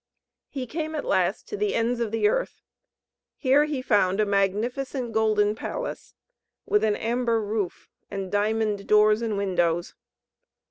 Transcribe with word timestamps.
He 0.49 0.65
came 0.65 0.95
at 0.95 1.05
last 1.05 1.47
to 1.49 1.55
the 1.55 1.75
ends 1.75 1.99
of 1.99 2.09
the 2.09 2.27
earth. 2.27 2.63
Here 3.37 3.65
he 3.65 3.83
found 3.83 4.19
a 4.19 4.25
magnificent 4.25 5.11
golden 5.13 5.53
palace, 5.53 6.15
with 6.65 6.83
an 6.83 6.95
amber 6.95 7.39
roof, 7.39 7.87
and 8.09 8.31
diamond 8.31 8.87
doors 8.87 9.21
and 9.21 9.37
windows. 9.37 9.93